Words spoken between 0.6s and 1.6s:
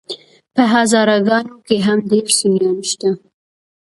هزاره ګانو